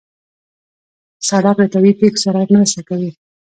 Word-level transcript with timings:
سړک 1.27 1.55
له 1.61 1.67
طبیعي 1.73 1.97
پېښو 1.99 2.19
سره 2.25 2.39
مرسته 2.53 2.81
کوي. 2.89 3.11